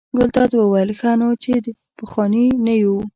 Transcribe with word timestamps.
ګلداد 0.19 0.51
وویل: 0.55 0.89
ښه 0.99 1.11
نو 1.19 1.29
چې 1.43 1.53
پخواني 1.97 2.45
نه 2.65 2.73
یو. 2.83 2.95